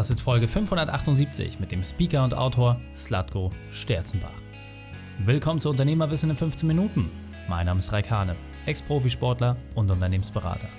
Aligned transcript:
Das 0.00 0.08
ist 0.08 0.22
Folge 0.22 0.48
578 0.48 1.60
mit 1.60 1.72
dem 1.72 1.84
Speaker 1.84 2.24
und 2.24 2.32
Autor 2.32 2.80
Slatko 2.96 3.50
Sterzenbach. 3.70 4.32
Willkommen 5.26 5.60
zu 5.60 5.68
Unternehmerwissen 5.68 6.30
in 6.30 6.36
15 6.36 6.66
Minuten. 6.66 7.10
Mein 7.50 7.66
Name 7.66 7.80
ist 7.80 7.92
Raikane, 7.92 8.34
Ex-Profisportler 8.64 9.58
und 9.74 9.90
Unternehmensberater. 9.90 10.70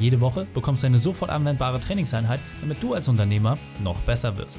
Jede 0.00 0.18
Woche 0.22 0.46
bekommst 0.54 0.82
du 0.82 0.86
eine 0.86 0.98
sofort 0.98 1.30
anwendbare 1.30 1.78
Trainingseinheit, 1.78 2.40
damit 2.62 2.82
du 2.82 2.94
als 2.94 3.06
Unternehmer 3.06 3.58
noch 3.82 4.00
besser 4.00 4.38
wirst. 4.38 4.58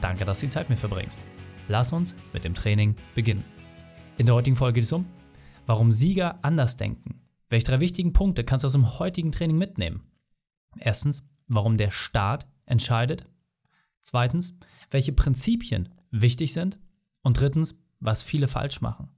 Danke, 0.00 0.24
dass 0.24 0.40
du 0.40 0.46
die 0.46 0.50
Zeit 0.50 0.68
mit 0.68 0.80
verbringst. 0.80 1.20
Lass 1.68 1.92
uns 1.92 2.16
mit 2.32 2.42
dem 2.42 2.54
Training 2.54 2.96
beginnen. 3.14 3.44
In 4.18 4.26
der 4.26 4.34
heutigen 4.34 4.56
Folge 4.56 4.80
geht 4.80 4.84
es 4.86 4.92
um, 4.92 5.06
warum 5.66 5.92
Sieger 5.92 6.40
anders 6.42 6.76
denken. 6.76 7.20
Welche 7.48 7.66
drei 7.66 7.78
wichtigen 7.78 8.12
Punkte 8.12 8.42
kannst 8.42 8.64
du 8.64 8.66
aus 8.66 8.72
dem 8.72 8.98
heutigen 8.98 9.30
Training 9.30 9.56
mitnehmen? 9.56 10.02
Erstens, 10.80 11.22
warum 11.46 11.76
der 11.76 11.92
Staat 11.92 12.48
entscheidet. 12.66 13.24
Zweitens, 14.06 14.56
welche 14.92 15.12
Prinzipien 15.12 15.88
wichtig 16.12 16.52
sind. 16.52 16.78
Und 17.24 17.40
drittens, 17.40 17.76
was 17.98 18.22
viele 18.22 18.46
falsch 18.46 18.80
machen. 18.80 19.08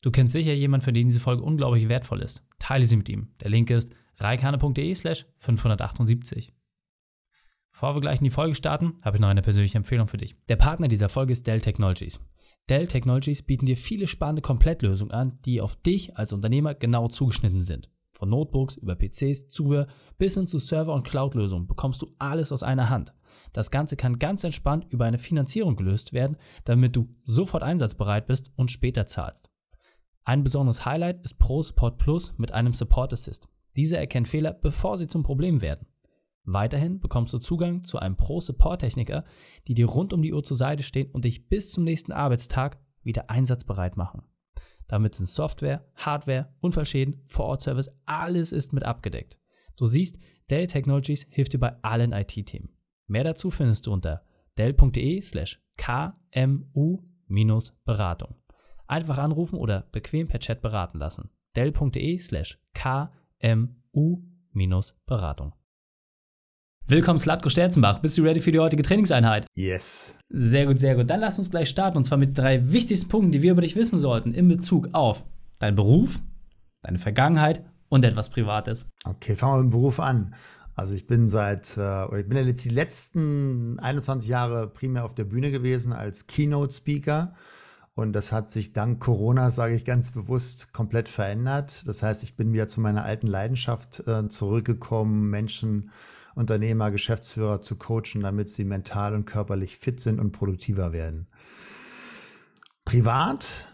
Du 0.00 0.10
kennst 0.10 0.32
sicher 0.32 0.54
jemanden, 0.54 0.84
für 0.84 0.92
den 0.94 1.08
diese 1.08 1.20
Folge 1.20 1.42
unglaublich 1.42 1.90
wertvoll 1.90 2.22
ist. 2.22 2.42
Teile 2.58 2.86
sie 2.86 2.96
mit 2.96 3.10
ihm. 3.10 3.28
Der 3.42 3.50
Link 3.50 3.68
ist 3.68 3.94
reikane.de 4.16 4.94
slash 4.94 5.26
578. 5.36 6.54
Bevor 7.72 7.94
wir 7.94 8.00
gleich 8.00 8.20
in 8.20 8.24
die 8.24 8.30
Folge 8.30 8.54
starten, 8.54 8.94
habe 9.04 9.18
ich 9.18 9.20
noch 9.20 9.28
eine 9.28 9.42
persönliche 9.42 9.76
Empfehlung 9.76 10.08
für 10.08 10.16
dich. 10.16 10.34
Der 10.48 10.56
Partner 10.56 10.88
dieser 10.88 11.10
Folge 11.10 11.34
ist 11.34 11.46
Dell 11.46 11.60
Technologies. 11.60 12.18
Dell 12.70 12.86
Technologies 12.86 13.42
bieten 13.42 13.66
dir 13.66 13.76
viele 13.76 14.06
spannende 14.06 14.40
Komplettlösungen 14.40 15.12
an, 15.12 15.38
die 15.44 15.60
auf 15.60 15.76
dich 15.76 16.16
als 16.16 16.32
Unternehmer 16.32 16.74
genau 16.74 17.08
zugeschnitten 17.08 17.60
sind. 17.60 17.90
Von 18.16 18.30
Notebooks 18.30 18.76
über 18.76 18.96
PCs, 18.96 19.48
Zubehör 19.48 19.88
bis 20.16 20.34
hin 20.34 20.46
zu 20.46 20.58
Server- 20.58 20.94
und 20.94 21.06
Cloud-Lösungen 21.06 21.66
bekommst 21.66 22.00
du 22.00 22.14
alles 22.18 22.50
aus 22.50 22.62
einer 22.62 22.88
Hand. 22.88 23.12
Das 23.52 23.70
Ganze 23.70 23.96
kann 23.96 24.18
ganz 24.18 24.42
entspannt 24.42 24.86
über 24.88 25.04
eine 25.04 25.18
Finanzierung 25.18 25.76
gelöst 25.76 26.14
werden, 26.14 26.38
damit 26.64 26.96
du 26.96 27.14
sofort 27.24 27.62
einsatzbereit 27.62 28.26
bist 28.26 28.52
und 28.56 28.70
später 28.70 29.06
zahlst. 29.06 29.50
Ein 30.24 30.44
besonderes 30.44 30.86
Highlight 30.86 31.22
ist 31.26 31.38
Pro 31.38 31.60
Support 31.60 31.98
Plus 31.98 32.32
mit 32.38 32.52
einem 32.52 32.72
Support 32.72 33.12
Assist. 33.12 33.48
Dieser 33.76 33.98
erkennt 33.98 34.28
Fehler, 34.28 34.54
bevor 34.54 34.96
sie 34.96 35.08
zum 35.08 35.22
Problem 35.22 35.60
werden. 35.60 35.86
Weiterhin 36.44 37.00
bekommst 37.00 37.34
du 37.34 37.38
Zugang 37.38 37.82
zu 37.82 37.98
einem 37.98 38.16
Pro-Support-Techniker, 38.16 39.24
die 39.66 39.74
dir 39.74 39.86
rund 39.86 40.14
um 40.14 40.22
die 40.22 40.32
Uhr 40.32 40.42
zur 40.42 40.56
Seite 40.56 40.84
stehen 40.84 41.10
und 41.10 41.26
dich 41.26 41.48
bis 41.48 41.70
zum 41.70 41.84
nächsten 41.84 42.12
Arbeitstag 42.12 42.78
wieder 43.02 43.28
einsatzbereit 43.28 43.98
machen. 43.98 44.22
Damit 44.88 45.14
sind 45.14 45.26
Software, 45.26 45.84
Hardware, 45.94 46.54
Unfallschäden, 46.60 47.22
Vor-Ort-Service, 47.26 47.90
alles 48.04 48.52
ist 48.52 48.72
mit 48.72 48.84
abgedeckt. 48.84 49.40
Du 49.76 49.86
siehst, 49.86 50.18
Dell 50.50 50.68
Technologies 50.68 51.26
hilft 51.28 51.54
dir 51.54 51.58
bei 51.58 51.74
allen 51.82 52.12
IT-Themen. 52.12 52.70
Mehr 53.06 53.24
dazu 53.24 53.50
findest 53.50 53.86
du 53.86 53.92
unter 53.92 54.22
dell.de 54.58 55.20
slash 55.20 55.60
kmu-beratung. 55.76 58.36
Einfach 58.86 59.18
anrufen 59.18 59.58
oder 59.58 59.82
bequem 59.92 60.28
per 60.28 60.40
Chat 60.40 60.62
beraten 60.62 60.98
lassen. 60.98 61.28
dell.de 61.56 62.18
slash 62.18 62.58
kmu-beratung. 62.74 65.54
Willkommen, 66.88 67.18
Slatko 67.18 67.48
Sterzenbach. 67.48 67.98
Bist 67.98 68.16
du 68.16 68.22
ready 68.22 68.40
für 68.40 68.52
die 68.52 68.60
heutige 68.60 68.84
Trainingseinheit? 68.84 69.44
Yes. 69.54 70.20
Sehr 70.28 70.66
gut, 70.66 70.78
sehr 70.78 70.94
gut. 70.94 71.10
Dann 71.10 71.18
lass 71.18 71.36
uns 71.36 71.50
gleich 71.50 71.68
starten 71.68 71.96
und 71.96 72.04
zwar 72.04 72.16
mit 72.16 72.38
drei 72.38 72.72
wichtigsten 72.72 73.08
Punkten, 73.08 73.32
die 73.32 73.42
wir 73.42 73.50
über 73.50 73.62
dich 73.62 73.74
wissen 73.74 73.98
sollten 73.98 74.32
in 74.32 74.46
Bezug 74.46 74.90
auf 74.92 75.24
deinen 75.58 75.74
Beruf, 75.74 76.20
deine 76.82 77.00
Vergangenheit 77.00 77.64
und 77.88 78.04
etwas 78.04 78.30
Privates. 78.30 78.86
Okay, 79.04 79.34
fangen 79.34 79.54
wir 79.54 79.64
mit 79.64 79.66
dem 79.66 79.70
Beruf 79.72 79.98
an. 79.98 80.36
Also 80.76 80.94
ich 80.94 81.08
bin 81.08 81.26
seit, 81.26 81.76
äh, 81.76 81.80
oder 81.80 82.20
ich 82.20 82.28
bin 82.28 82.46
jetzt 82.46 82.64
die 82.64 82.70
letzten 82.70 83.80
21 83.80 84.30
Jahre 84.30 84.68
primär 84.68 85.04
auf 85.04 85.14
der 85.16 85.24
Bühne 85.24 85.50
gewesen 85.50 85.92
als 85.92 86.28
Keynote-Speaker. 86.28 87.34
Und 87.94 88.12
das 88.12 88.30
hat 88.30 88.48
sich 88.48 88.74
dank 88.74 89.00
Corona, 89.00 89.50
sage 89.50 89.74
ich 89.74 89.84
ganz 89.84 90.12
bewusst, 90.12 90.72
komplett 90.72 91.08
verändert. 91.08 91.82
Das 91.88 92.04
heißt, 92.04 92.22
ich 92.22 92.36
bin 92.36 92.52
wieder 92.52 92.68
zu 92.68 92.80
meiner 92.80 93.04
alten 93.04 93.26
Leidenschaft 93.26 94.06
äh, 94.06 94.28
zurückgekommen, 94.28 95.30
Menschen 95.30 95.90
Unternehmer, 96.36 96.90
Geschäftsführer 96.90 97.60
zu 97.60 97.76
coachen, 97.76 98.20
damit 98.20 98.50
sie 98.50 98.64
mental 98.64 99.14
und 99.14 99.24
körperlich 99.24 99.76
fit 99.76 100.00
sind 100.00 100.20
und 100.20 100.32
produktiver 100.32 100.92
werden. 100.92 101.28
Privat, 102.84 103.68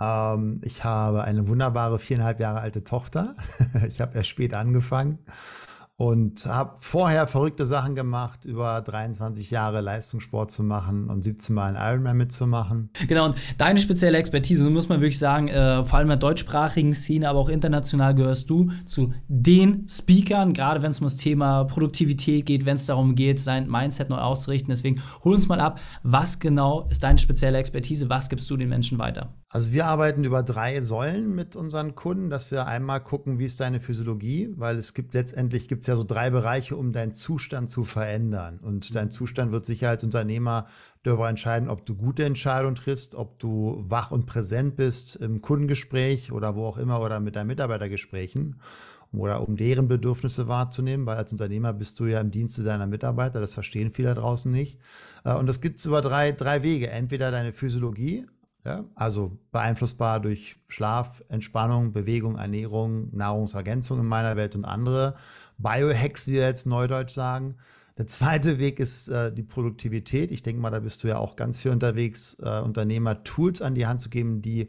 ähm, 0.00 0.60
ich 0.62 0.84
habe 0.84 1.24
eine 1.24 1.48
wunderbare 1.48 1.98
viereinhalb 1.98 2.40
Jahre 2.40 2.60
alte 2.60 2.84
Tochter. 2.84 3.34
ich 3.88 4.00
habe 4.00 4.16
erst 4.16 4.30
spät 4.30 4.54
angefangen 4.54 5.18
und 5.96 6.46
habe 6.46 6.74
vorher 6.80 7.28
verrückte 7.28 7.66
Sachen 7.66 7.94
gemacht, 7.94 8.44
über 8.44 8.80
23 8.80 9.50
Jahre 9.52 9.80
Leistungssport 9.80 10.50
zu 10.50 10.64
machen 10.64 11.08
und 11.08 11.22
17 11.22 11.54
Mal 11.54 11.76
einen 11.76 11.76
Ironman 11.76 12.16
mitzumachen. 12.16 12.90
Genau, 13.06 13.26
und 13.26 13.36
deine 13.58 13.78
spezielle 13.78 14.18
Expertise, 14.18 14.68
muss 14.70 14.88
man 14.88 15.00
wirklich 15.00 15.18
sagen, 15.18 15.48
äh, 15.48 15.84
vor 15.84 15.98
allem 15.98 16.06
in 16.06 16.10
der 16.10 16.16
deutschsprachigen 16.18 16.94
Szene, 16.94 17.28
aber 17.28 17.38
auch 17.38 17.48
international 17.48 18.14
gehörst 18.14 18.50
du 18.50 18.70
zu 18.86 19.14
den 19.28 19.88
Speakern, 19.88 20.52
gerade 20.52 20.82
wenn 20.82 20.90
es 20.90 20.98
um 20.98 21.06
das 21.06 21.16
Thema 21.16 21.64
Produktivität 21.64 22.46
geht, 22.46 22.66
wenn 22.66 22.74
es 22.74 22.86
darum 22.86 23.14
geht, 23.14 23.38
sein 23.38 23.70
Mindset 23.70 24.10
neu 24.10 24.16
auszurichten. 24.16 24.70
Deswegen 24.70 25.00
hol 25.22 25.34
uns 25.34 25.46
mal 25.46 25.60
ab, 25.60 25.78
was 26.02 26.40
genau 26.40 26.88
ist 26.90 27.04
deine 27.04 27.18
spezielle 27.18 27.58
Expertise, 27.58 28.08
was 28.08 28.28
gibst 28.28 28.50
du 28.50 28.56
den 28.56 28.68
Menschen 28.68 28.98
weiter? 28.98 29.32
Also 29.54 29.70
wir 29.70 29.86
arbeiten 29.86 30.24
über 30.24 30.42
drei 30.42 30.80
Säulen 30.80 31.32
mit 31.32 31.54
unseren 31.54 31.94
Kunden, 31.94 32.28
dass 32.28 32.50
wir 32.50 32.66
einmal 32.66 32.98
gucken, 32.98 33.38
wie 33.38 33.44
ist 33.44 33.60
deine 33.60 33.78
Physiologie, 33.78 34.52
weil 34.56 34.76
es 34.76 34.94
gibt 34.94 35.14
letztendlich 35.14 35.68
gibt 35.68 35.82
es 35.82 35.86
ja 35.86 35.94
so 35.94 36.02
drei 36.02 36.30
Bereiche, 36.30 36.74
um 36.74 36.90
deinen 36.90 37.12
Zustand 37.12 37.70
zu 37.70 37.84
verändern. 37.84 38.58
Und 38.60 38.96
dein 38.96 39.12
Zustand 39.12 39.52
wird 39.52 39.64
sicher 39.64 39.90
als 39.90 40.02
Unternehmer 40.02 40.66
darüber 41.04 41.28
entscheiden, 41.28 41.68
ob 41.68 41.86
du 41.86 41.94
gute 41.94 42.24
Entscheidungen 42.24 42.74
triffst, 42.74 43.14
ob 43.14 43.38
du 43.38 43.76
wach 43.78 44.10
und 44.10 44.26
präsent 44.26 44.74
bist 44.74 45.14
im 45.14 45.40
Kundengespräch 45.40 46.32
oder 46.32 46.56
wo 46.56 46.66
auch 46.66 46.76
immer 46.76 47.00
oder 47.00 47.20
mit 47.20 47.36
deinen 47.36 47.46
Mitarbeitergesprächen 47.46 48.56
oder 49.12 49.46
um 49.46 49.56
deren 49.56 49.86
Bedürfnisse 49.86 50.48
wahrzunehmen, 50.48 51.06
weil 51.06 51.16
als 51.16 51.30
Unternehmer 51.30 51.72
bist 51.72 52.00
du 52.00 52.06
ja 52.06 52.20
im 52.20 52.32
Dienste 52.32 52.64
deiner 52.64 52.88
Mitarbeiter, 52.88 53.38
das 53.40 53.54
verstehen 53.54 53.92
viele 53.92 54.14
draußen 54.14 54.50
nicht. 54.50 54.80
Äh, 55.24 55.36
und 55.36 55.46
das 55.46 55.60
gibt 55.60 55.78
es 55.78 55.86
über 55.86 56.02
drei, 56.02 56.32
drei 56.32 56.64
Wege. 56.64 56.90
Entweder 56.90 57.30
deine 57.30 57.52
Physiologie, 57.52 58.26
ja, 58.64 58.84
also 58.94 59.38
beeinflussbar 59.52 60.20
durch 60.20 60.56
Schlaf, 60.68 61.22
Entspannung, 61.28 61.92
Bewegung, 61.92 62.36
Ernährung, 62.36 63.14
Nahrungsergänzung 63.14 64.00
in 64.00 64.06
meiner 64.06 64.36
Welt 64.36 64.56
und 64.56 64.64
andere. 64.64 65.14
Biohacks, 65.58 66.26
wie 66.26 66.32
wir 66.32 66.46
jetzt 66.46 66.66
neudeutsch 66.66 67.12
sagen. 67.12 67.56
Der 67.96 68.06
zweite 68.06 68.58
Weg 68.58 68.80
ist 68.80 69.08
äh, 69.08 69.32
die 69.32 69.42
Produktivität. 69.42 70.32
Ich 70.32 70.42
denke 70.42 70.60
mal, 70.60 70.70
da 70.70 70.80
bist 70.80 71.04
du 71.04 71.08
ja 71.08 71.18
auch 71.18 71.36
ganz 71.36 71.60
viel 71.60 71.70
unterwegs, 71.70 72.38
äh, 72.42 72.60
Unternehmer 72.60 73.22
Tools 73.22 73.62
an 73.62 73.74
die 73.74 73.86
Hand 73.86 74.00
zu 74.00 74.08
geben, 74.08 74.42
die 74.42 74.68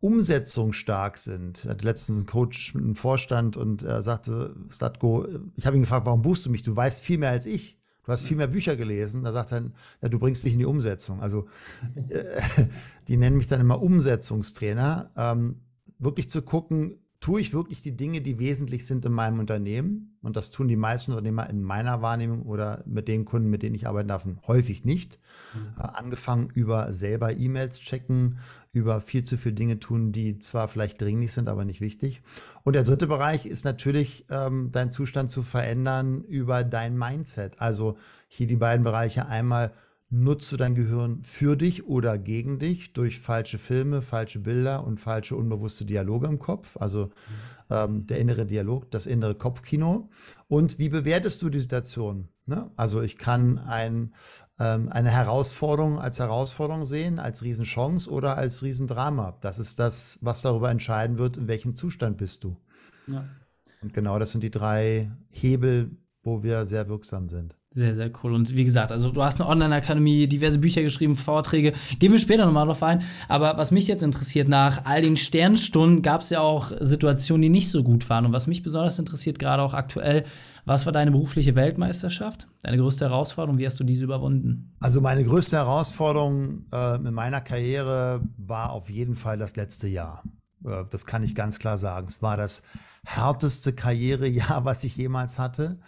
umsetzungsstark 0.00 1.16
sind. 1.18 1.64
Ich 1.64 1.70
hatte 1.70 1.84
letztens 1.84 2.18
einen 2.18 2.26
Coach 2.26 2.74
mit 2.74 2.84
einem 2.84 2.96
Vorstand 2.96 3.56
und 3.56 3.82
er 3.82 4.02
sagte, 4.02 4.56
Statko, 4.68 5.26
ich 5.54 5.66
habe 5.66 5.76
ihn 5.76 5.82
gefragt, 5.82 6.06
warum 6.06 6.22
buchst 6.22 6.46
du 6.46 6.50
mich? 6.50 6.62
Du 6.62 6.74
weißt 6.74 7.02
viel 7.02 7.18
mehr 7.18 7.30
als 7.30 7.46
ich. 7.46 7.78
Du 8.06 8.12
hast 8.12 8.22
viel 8.22 8.36
mehr 8.36 8.46
Bücher 8.46 8.76
gelesen. 8.76 9.24
Da 9.24 9.32
sagt 9.32 9.52
er, 9.52 9.64
ja, 10.00 10.08
du 10.08 10.20
bringst 10.20 10.44
mich 10.44 10.52
in 10.52 10.60
die 10.60 10.64
Umsetzung. 10.64 11.20
Also 11.20 11.48
äh, 12.08 12.22
die 13.08 13.16
nennen 13.16 13.36
mich 13.36 13.48
dann 13.48 13.60
immer 13.60 13.82
Umsetzungstrainer. 13.82 15.10
Ähm, 15.16 15.60
wirklich 15.98 16.30
zu 16.30 16.42
gucken, 16.42 17.00
tue 17.20 17.40
ich 17.40 17.54
wirklich 17.54 17.82
die 17.82 17.96
Dinge, 17.96 18.20
die 18.20 18.38
wesentlich 18.38 18.86
sind 18.86 19.04
in 19.04 19.12
meinem 19.12 19.38
Unternehmen? 19.38 20.18
Und 20.22 20.36
das 20.36 20.50
tun 20.50 20.68
die 20.68 20.76
meisten 20.76 21.12
Unternehmer 21.12 21.48
in 21.48 21.62
meiner 21.62 22.02
Wahrnehmung 22.02 22.42
oder 22.42 22.82
mit 22.86 23.08
den 23.08 23.24
Kunden, 23.24 23.48
mit 23.48 23.62
denen 23.62 23.74
ich 23.74 23.86
arbeiten 23.86 24.08
darf, 24.08 24.26
häufig 24.46 24.84
nicht. 24.84 25.18
Mhm. 25.54 25.80
Äh, 25.80 25.86
angefangen 25.94 26.50
über 26.52 26.92
selber 26.92 27.36
E-Mails 27.36 27.80
checken, 27.80 28.38
über 28.72 29.00
viel 29.00 29.24
zu 29.24 29.36
viele 29.36 29.54
Dinge 29.54 29.78
tun, 29.78 30.12
die 30.12 30.38
zwar 30.38 30.68
vielleicht 30.68 31.00
dringlich 31.00 31.32
sind, 31.32 31.48
aber 31.48 31.64
nicht 31.64 31.80
wichtig. 31.80 32.22
Und 32.64 32.74
der 32.74 32.82
dritte 32.82 33.06
Bereich 33.06 33.46
ist 33.46 33.64
natürlich, 33.64 34.26
ähm, 34.30 34.70
deinen 34.72 34.90
Zustand 34.90 35.30
zu 35.30 35.42
verändern 35.42 36.22
über 36.22 36.64
dein 36.64 36.98
Mindset. 36.98 37.60
Also 37.60 37.96
hier 38.28 38.46
die 38.46 38.56
beiden 38.56 38.84
Bereiche 38.84 39.26
einmal 39.26 39.72
nutze 40.08 40.56
dein 40.56 40.74
Gehirn 40.74 41.22
für 41.22 41.56
dich 41.56 41.86
oder 41.86 42.18
gegen 42.18 42.58
dich 42.58 42.92
durch 42.92 43.18
falsche 43.18 43.58
Filme, 43.58 44.02
falsche 44.02 44.38
Bilder 44.38 44.84
und 44.84 45.00
falsche 45.00 45.36
unbewusste 45.36 45.84
Dialoge 45.84 46.28
im 46.28 46.38
Kopf. 46.38 46.76
Also 46.76 47.10
ähm, 47.70 48.06
der 48.06 48.18
innere 48.18 48.46
Dialog, 48.46 48.90
das 48.90 49.06
innere 49.06 49.34
Kopfkino. 49.34 50.08
Und 50.48 50.78
wie 50.78 50.88
bewertest 50.88 51.42
du 51.42 51.50
die 51.50 51.58
Situation? 51.58 52.28
Ne? 52.46 52.70
Also 52.76 53.02
ich 53.02 53.18
kann 53.18 53.58
ein, 53.58 54.14
ähm, 54.60 54.88
eine 54.90 55.10
Herausforderung 55.10 55.98
als 55.98 56.20
Herausforderung 56.20 56.84
sehen, 56.84 57.18
als 57.18 57.42
Riesenchance 57.42 58.08
oder 58.08 58.36
als 58.36 58.62
Riesendrama. 58.62 59.36
Das 59.40 59.58
ist 59.58 59.80
das, 59.80 60.20
was 60.22 60.42
darüber 60.42 60.70
entscheiden 60.70 61.18
wird, 61.18 61.36
in 61.36 61.48
welchem 61.48 61.74
Zustand 61.74 62.16
bist 62.16 62.44
du. 62.44 62.56
Ja. 63.08 63.24
Und 63.82 63.92
genau 63.92 64.18
das 64.20 64.30
sind 64.30 64.44
die 64.44 64.50
drei 64.50 65.10
Hebel, 65.30 65.96
wo 66.22 66.44
wir 66.44 66.66
sehr 66.66 66.88
wirksam 66.88 67.28
sind. 67.28 67.56
Sehr, 67.76 67.94
sehr 67.94 68.10
cool. 68.22 68.32
Und 68.32 68.56
wie 68.56 68.64
gesagt, 68.64 68.90
also 68.90 69.10
du 69.10 69.22
hast 69.22 69.38
eine 69.38 69.50
Online-Akademie, 69.50 70.26
diverse 70.26 70.56
Bücher 70.56 70.80
geschrieben, 70.80 71.14
Vorträge. 71.14 71.74
Gehen 71.98 72.10
wir 72.10 72.18
später 72.18 72.46
nochmal 72.46 72.64
drauf 72.64 72.82
ein. 72.82 73.02
Aber 73.28 73.58
was 73.58 73.70
mich 73.70 73.86
jetzt 73.86 74.02
interessiert, 74.02 74.48
nach 74.48 74.86
all 74.86 75.02
den 75.02 75.18
Sternstunden 75.18 76.00
gab 76.00 76.22
es 76.22 76.30
ja 76.30 76.40
auch 76.40 76.72
Situationen, 76.80 77.42
die 77.42 77.48
nicht 77.50 77.68
so 77.68 77.82
gut 77.82 78.08
waren. 78.08 78.24
Und 78.24 78.32
was 78.32 78.46
mich 78.46 78.62
besonders 78.62 78.98
interessiert, 78.98 79.38
gerade 79.38 79.62
auch 79.62 79.74
aktuell, 79.74 80.24
was 80.64 80.86
war 80.86 80.92
deine 80.94 81.10
berufliche 81.10 81.54
Weltmeisterschaft? 81.54 82.48
Deine 82.62 82.78
größte 82.78 83.10
Herausforderung? 83.10 83.60
Wie 83.60 83.66
hast 83.66 83.78
du 83.78 83.84
diese 83.84 84.04
überwunden? 84.04 84.74
Also 84.80 85.02
meine 85.02 85.22
größte 85.22 85.56
Herausforderung 85.56 86.64
äh, 86.72 86.96
in 86.96 87.12
meiner 87.12 87.42
Karriere 87.42 88.22
war 88.38 88.72
auf 88.72 88.88
jeden 88.88 89.16
Fall 89.16 89.36
das 89.36 89.54
letzte 89.54 89.86
Jahr. 89.86 90.22
Äh, 90.64 90.84
das 90.88 91.04
kann 91.04 91.22
ich 91.22 91.34
ganz 91.34 91.58
klar 91.58 91.76
sagen. 91.76 92.06
Es 92.08 92.22
war 92.22 92.38
das 92.38 92.62
härteste 93.04 93.74
Karrierejahr, 93.74 94.64
was 94.64 94.82
ich 94.82 94.96
jemals 94.96 95.38
hatte. 95.38 95.78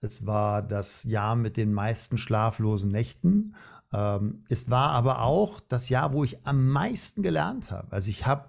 Es 0.00 0.26
war 0.26 0.62
das 0.62 1.04
Jahr 1.04 1.36
mit 1.36 1.56
den 1.56 1.72
meisten 1.72 2.18
schlaflosen 2.18 2.90
Nächten. 2.90 3.54
Ähm, 3.92 4.42
es 4.48 4.70
war 4.70 4.90
aber 4.90 5.22
auch 5.22 5.60
das 5.60 5.88
Jahr, 5.88 6.12
wo 6.12 6.24
ich 6.24 6.46
am 6.46 6.68
meisten 6.68 7.22
gelernt 7.22 7.70
habe. 7.70 7.92
Also 7.92 8.10
ich 8.10 8.26
habe 8.26 8.48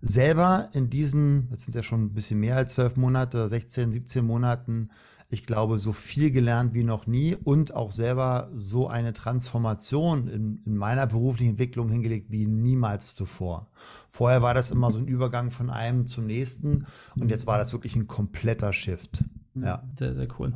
selber 0.00 0.70
in 0.72 0.90
diesen, 0.90 1.48
jetzt 1.50 1.64
sind 1.64 1.74
ja 1.74 1.82
schon 1.82 2.04
ein 2.04 2.14
bisschen 2.14 2.40
mehr 2.40 2.56
als 2.56 2.74
zwölf 2.74 2.96
Monate, 2.96 3.48
16, 3.48 3.92
17 3.92 4.24
Monaten, 4.24 4.90
ich 5.30 5.44
glaube, 5.44 5.78
so 5.78 5.92
viel 5.92 6.30
gelernt 6.30 6.72
wie 6.72 6.84
noch 6.84 7.06
nie 7.06 7.36
und 7.36 7.74
auch 7.74 7.92
selber 7.92 8.48
so 8.50 8.88
eine 8.88 9.12
Transformation 9.12 10.26
in, 10.26 10.62
in, 10.64 10.76
meiner 10.76 11.06
beruflichen 11.06 11.50
Entwicklung 11.50 11.90
hingelegt 11.90 12.30
wie 12.30 12.46
niemals 12.46 13.14
zuvor. 13.14 13.68
Vorher 14.08 14.40
war 14.40 14.54
das 14.54 14.70
immer 14.70 14.90
so 14.90 14.98
ein 14.98 15.06
Übergang 15.06 15.50
von 15.50 15.68
einem 15.68 16.06
zum 16.06 16.26
nächsten 16.26 16.86
und 17.20 17.28
jetzt 17.28 17.46
war 17.46 17.58
das 17.58 17.74
wirklich 17.74 17.94
ein 17.94 18.06
kompletter 18.06 18.72
Shift. 18.72 19.22
Ja. 19.62 19.82
Sehr, 19.98 20.14
sehr 20.14 20.28
cool. 20.38 20.52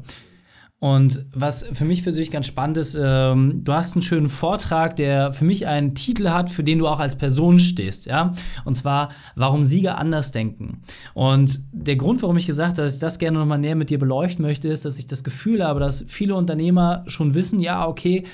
Und 0.83 1.27
was 1.33 1.63
für 1.63 1.85
mich 1.85 2.03
persönlich 2.03 2.33
ganz 2.33 2.49
spannend 2.49 2.77
ist, 2.77 2.99
ähm, 3.01 3.61
du 3.63 3.73
hast 3.73 3.95
einen 3.95 4.03
schönen 4.03 4.29
Vortrag, 4.29 4.97
der 4.97 5.33
für 5.33 5.45
mich 5.45 5.69
einen 5.69 5.95
Titel 5.95 6.31
hat, 6.31 6.51
für 6.51 6.65
den 6.65 6.81
du 6.81 6.89
auch 6.89 6.99
als 6.99 7.17
Person 7.17 7.61
stehst, 7.61 8.07
ja. 8.07 8.33
Und 8.65 8.75
zwar, 8.75 9.11
warum 9.37 9.65
Sieger 9.65 9.97
anders 9.97 10.33
denken. 10.33 10.83
Und 11.15 11.61
der 11.71 11.95
Grund, 11.95 12.21
warum 12.23 12.37
ich 12.37 12.49
gesagt 12.49 12.73
habe, 12.73 12.83
dass 12.83 12.95
ich 12.95 13.01
das 13.01 13.21
gerne 13.21 13.39
nochmal 13.39 13.61
näher 13.61 13.77
mit 13.77 13.91
dir 13.91 14.01
beleuchten 14.01 14.45
möchte, 14.45 14.67
ist, 14.67 14.85
dass 14.85 14.99
ich 14.99 15.07
das 15.07 15.23
Gefühl 15.23 15.65
habe, 15.65 15.79
dass 15.79 16.05
viele 16.09 16.35
Unternehmer 16.35 17.05
schon 17.07 17.35
wissen, 17.35 17.61
ja, 17.61 17.87
okay, 17.87 18.25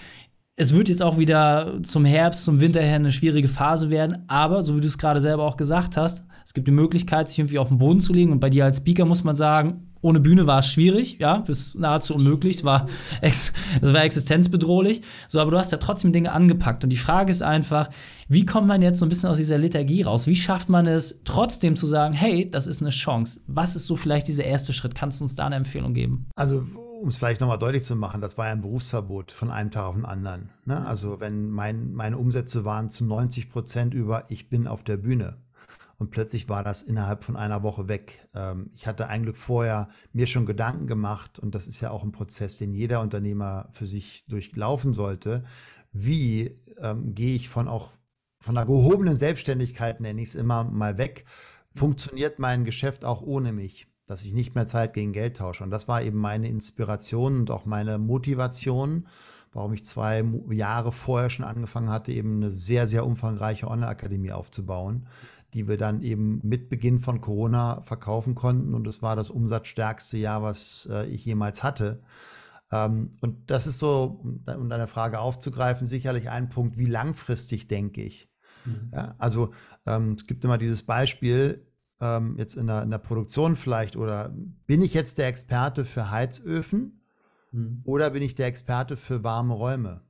es 0.56 0.75
wird 0.75 0.88
jetzt 0.88 1.03
auch 1.03 1.19
wieder 1.19 1.81
zum 1.82 2.06
Herbst, 2.06 2.44
zum 2.44 2.61
Winter 2.61 2.81
her 2.81 2.97
eine 2.97 3.12
schwierige 3.12 3.49
Phase 3.49 3.91
werden, 3.91 4.25
aber 4.26 4.62
so 4.62 4.75
wie 4.75 4.81
du 4.81 4.87
es 4.87 4.97
gerade 4.97 5.20
selber 5.20 5.44
auch 5.44 5.59
gesagt 5.59 5.99
hast, 5.99 6.26
es 6.49 6.55
gibt 6.55 6.67
die 6.67 6.73
Möglichkeit, 6.73 7.29
sich 7.29 7.38
irgendwie 7.38 7.59
auf 7.59 7.69
den 7.69 7.76
Boden 7.76 8.00
zu 8.00 8.15
legen. 8.15 8.32
Und 8.32 8.41
bei 8.41 8.49
dir 8.49 8.65
als 8.65 8.79
Speaker 8.79 9.05
muss 9.05 9.23
man 9.23 9.37
sagen, 9.37 9.88
ohne 10.00 10.20
Bühne 10.20 10.46
war 10.46 10.60
es 10.60 10.68
schwierig, 10.68 11.18
ja, 11.18 11.38
bis 11.38 11.74
nahezu 11.74 12.14
unmöglich. 12.14 12.56
Es 12.56 12.64
war, 12.64 12.88
ex, 13.20 13.52
es 13.80 13.92
war 13.92 14.04
existenzbedrohlich. 14.04 15.02
So, 15.26 15.40
aber 15.40 15.50
du 15.50 15.58
hast 15.58 15.72
ja 15.72 15.78
trotzdem 15.78 16.12
Dinge 16.12 16.32
angepackt. 16.32 16.84
Und 16.84 16.90
die 16.90 16.96
Frage 16.96 17.30
ist 17.30 17.42
einfach, 17.42 17.90
wie 18.28 18.46
kommt 18.46 18.68
man 18.68 18.82
jetzt 18.82 18.98
so 18.98 19.06
ein 19.06 19.08
bisschen 19.08 19.30
aus 19.30 19.38
dieser 19.38 19.58
Lethargie 19.58 20.02
raus? 20.02 20.26
Wie 20.26 20.36
schafft 20.36 20.68
man 20.68 20.86
es, 20.86 21.22
trotzdem 21.24 21.76
zu 21.76 21.86
sagen, 21.86 22.14
hey, 22.14 22.50
das 22.50 22.66
ist 22.66 22.80
eine 22.80 22.90
Chance? 22.90 23.40
Was 23.46 23.74
ist 23.74 23.86
so 23.86 23.96
vielleicht 23.96 24.28
dieser 24.28 24.44
erste 24.44 24.72
Schritt? 24.72 24.94
Kannst 24.94 25.20
du 25.20 25.24
uns 25.24 25.34
da 25.34 25.46
eine 25.46 25.56
Empfehlung 25.56 25.94
geben? 25.94 26.28
Also, 26.36 26.64
um 27.00 27.08
es 27.08 27.16
vielleicht 27.16 27.40
nochmal 27.40 27.58
deutlich 27.58 27.82
zu 27.82 27.96
machen, 27.96 28.20
das 28.20 28.38
war 28.38 28.46
ja 28.46 28.52
ein 28.52 28.60
Berufsverbot 28.60 29.32
von 29.32 29.50
einem 29.50 29.70
Tag 29.70 29.84
auf 29.84 29.94
den 29.94 30.04
anderen. 30.04 30.50
Ne? 30.64 30.84
Also, 30.86 31.20
wenn 31.20 31.50
mein, 31.50 31.92
meine 31.92 32.18
Umsätze 32.18 32.64
waren 32.64 32.88
zu 32.88 33.04
90 33.04 33.50
Prozent 33.50 33.94
über, 33.94 34.24
ich 34.28 34.48
bin 34.48 34.66
auf 34.66 34.84
der 34.84 34.96
Bühne 34.96 35.36
und 35.98 36.10
plötzlich 36.10 36.48
war 36.48 36.62
das 36.62 36.82
innerhalb 36.82 37.24
von 37.24 37.36
einer 37.36 37.64
Woche 37.64 37.88
weg. 37.88 38.28
Ähm, 38.32 38.70
ich 38.72 38.86
hatte 38.86 39.08
eigentlich 39.08 39.36
vorher 39.36 39.88
mir 40.12 40.28
schon 40.28 40.46
Gedanken 40.46 40.86
gemacht 40.86 41.40
und 41.40 41.54
das 41.54 41.66
ist 41.66 41.80
ja 41.80 41.90
auch 41.90 42.04
ein 42.04 42.12
Prozess, 42.12 42.56
den 42.56 42.72
jeder 42.72 43.00
Unternehmer 43.00 43.68
für 43.72 43.86
sich 43.86 44.24
durchlaufen 44.26 44.94
sollte. 44.94 45.42
Wie 45.90 46.54
ähm, 46.80 47.14
gehe 47.14 47.34
ich 47.34 47.48
von 47.48 47.66
auch 47.66 47.90
von 48.40 48.56
einer 48.56 48.66
gehobenen 48.66 49.16
Selbstständigkeit, 49.16 50.00
nenne 50.00 50.22
ich 50.22 50.28
es 50.28 50.34
immer, 50.36 50.62
mal 50.62 50.96
weg? 50.96 51.24
Funktioniert 51.70 52.38
mein 52.38 52.64
Geschäft 52.64 53.04
auch 53.04 53.20
ohne 53.20 53.50
mich? 53.52 53.88
Dass 54.06 54.24
ich 54.24 54.32
nicht 54.32 54.54
mehr 54.54 54.66
Zeit 54.66 54.94
gegen 54.94 55.12
Geld 55.12 55.38
tausche. 55.38 55.64
Und 55.64 55.70
das 55.70 55.88
war 55.88 56.00
eben 56.02 56.18
meine 56.18 56.48
Inspiration 56.48 57.40
und 57.40 57.50
auch 57.50 57.66
meine 57.66 57.98
Motivation 57.98 59.06
warum 59.52 59.72
ich 59.72 59.84
zwei 59.84 60.24
Jahre 60.50 60.92
vorher 60.92 61.30
schon 61.30 61.44
angefangen 61.44 61.90
hatte, 61.90 62.12
eben 62.12 62.36
eine 62.36 62.50
sehr, 62.50 62.86
sehr 62.86 63.06
umfangreiche 63.06 63.68
Online-Akademie 63.68 64.32
aufzubauen, 64.32 65.06
die 65.54 65.68
wir 65.68 65.76
dann 65.76 66.02
eben 66.02 66.40
mit 66.42 66.68
Beginn 66.68 66.98
von 66.98 67.20
Corona 67.20 67.80
verkaufen 67.80 68.34
konnten. 68.34 68.74
Und 68.74 68.86
es 68.86 69.02
war 69.02 69.16
das 69.16 69.30
umsatzstärkste 69.30 70.18
Jahr, 70.18 70.42
was 70.42 70.88
äh, 70.90 71.06
ich 71.06 71.24
jemals 71.24 71.62
hatte. 71.62 72.02
Ähm, 72.70 73.12
und 73.20 73.50
das 73.50 73.66
ist 73.66 73.78
so, 73.78 74.20
um, 74.22 74.44
um 74.46 74.68
deine 74.68 74.86
Frage 74.86 75.20
aufzugreifen, 75.20 75.86
sicherlich 75.86 76.30
ein 76.30 76.48
Punkt, 76.48 76.76
wie 76.76 76.86
langfristig 76.86 77.66
denke 77.66 78.02
ich. 78.02 78.30
Mhm. 78.64 78.90
Ja, 78.92 79.14
also 79.18 79.52
ähm, 79.86 80.16
es 80.18 80.26
gibt 80.26 80.44
immer 80.44 80.58
dieses 80.58 80.82
Beispiel, 80.82 81.66
ähm, 82.00 82.36
jetzt 82.38 82.54
in 82.54 82.66
der, 82.66 82.82
in 82.82 82.90
der 82.90 82.98
Produktion 82.98 83.56
vielleicht, 83.56 83.96
oder 83.96 84.34
bin 84.66 84.82
ich 84.82 84.94
jetzt 84.94 85.18
der 85.18 85.28
Experte 85.28 85.84
für 85.84 86.10
Heizöfen 86.10 87.00
mhm. 87.52 87.80
oder 87.84 88.10
bin 88.10 88.22
ich 88.22 88.34
der 88.34 88.46
Experte 88.46 88.96
für 88.96 89.24
warme 89.24 89.54
Räume? 89.54 90.02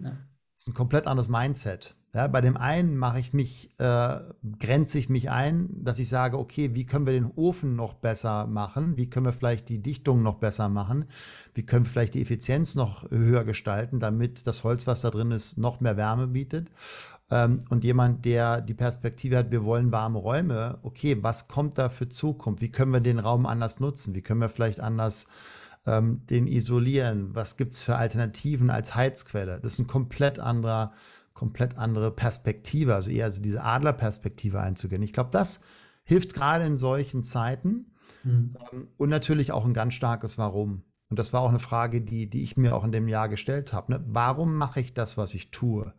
Ja. 0.00 0.10
Das 0.10 0.62
ist 0.62 0.68
ein 0.68 0.74
komplett 0.74 1.06
anderes 1.06 1.28
Mindset. 1.28 1.96
Ja, 2.14 2.28
bei 2.28 2.40
dem 2.40 2.56
einen 2.56 2.96
mache 2.96 3.18
ich 3.18 3.32
mich, 3.32 3.70
äh, 3.80 4.18
grenze 4.60 4.98
ich 5.00 5.08
mich 5.08 5.32
ein, 5.32 5.68
dass 5.84 5.98
ich 5.98 6.08
sage, 6.08 6.38
okay, 6.38 6.72
wie 6.72 6.86
können 6.86 7.06
wir 7.06 7.12
den 7.12 7.32
Ofen 7.34 7.74
noch 7.74 7.94
besser 7.94 8.46
machen? 8.46 8.96
Wie 8.96 9.10
können 9.10 9.26
wir 9.26 9.32
vielleicht 9.32 9.68
die 9.68 9.82
Dichtung 9.82 10.22
noch 10.22 10.36
besser 10.36 10.68
machen? 10.68 11.06
Wie 11.54 11.66
können 11.66 11.84
wir 11.84 11.90
vielleicht 11.90 12.14
die 12.14 12.22
Effizienz 12.22 12.76
noch 12.76 13.10
höher 13.10 13.42
gestalten, 13.42 13.98
damit 13.98 14.46
das 14.46 14.62
Holz, 14.62 14.86
was 14.86 15.00
da 15.00 15.10
drin 15.10 15.32
ist, 15.32 15.58
noch 15.58 15.80
mehr 15.80 15.96
Wärme 15.96 16.28
bietet? 16.28 16.70
Ähm, 17.32 17.58
und 17.70 17.82
jemand, 17.82 18.24
der 18.24 18.60
die 18.60 18.74
Perspektive 18.74 19.36
hat, 19.36 19.50
wir 19.50 19.64
wollen 19.64 19.90
warme 19.90 20.20
Räume, 20.20 20.78
okay, 20.84 21.18
was 21.20 21.48
kommt 21.48 21.78
da 21.78 21.88
für 21.88 22.08
Zukunft? 22.08 22.62
Wie 22.62 22.70
können 22.70 22.92
wir 22.92 23.00
den 23.00 23.18
Raum 23.18 23.44
anders 23.44 23.80
nutzen? 23.80 24.14
Wie 24.14 24.22
können 24.22 24.40
wir 24.40 24.48
vielleicht 24.48 24.78
anders 24.78 25.26
ähm, 25.84 26.24
den 26.30 26.46
isolieren? 26.46 27.34
Was 27.34 27.56
gibt 27.56 27.72
es 27.72 27.82
für 27.82 27.96
Alternativen 27.96 28.70
als 28.70 28.94
Heizquelle? 28.94 29.58
Das 29.60 29.72
ist 29.72 29.78
ein 29.80 29.88
komplett 29.88 30.38
anderer 30.38 30.92
komplett 31.44 31.76
andere 31.76 32.10
Perspektive, 32.10 32.94
also 32.94 33.10
eher 33.10 33.26
also 33.26 33.42
diese 33.42 33.62
Adlerperspektive 33.62 34.60
einzugehen. 34.60 35.02
Ich 35.02 35.12
glaube, 35.12 35.28
das 35.30 35.60
hilft 36.02 36.32
gerade 36.32 36.64
in 36.64 36.74
solchen 36.74 37.22
Zeiten 37.22 37.92
mhm. 38.22 38.48
und 38.96 39.10
natürlich 39.10 39.52
auch 39.52 39.66
ein 39.66 39.74
ganz 39.74 39.92
starkes 39.92 40.38
Warum. 40.38 40.84
Und 41.10 41.18
das 41.18 41.34
war 41.34 41.42
auch 41.42 41.50
eine 41.50 41.58
Frage, 41.58 42.00
die, 42.00 42.30
die 42.30 42.42
ich 42.42 42.56
mir 42.56 42.74
auch 42.74 42.82
in 42.82 42.92
dem 42.92 43.08
Jahr 43.08 43.28
gestellt 43.28 43.74
habe. 43.74 43.92
Ne? 43.92 44.04
Warum 44.08 44.54
mache 44.54 44.80
ich 44.80 44.94
das, 44.94 45.18
was 45.18 45.34
ich 45.34 45.50
tue? 45.50 45.92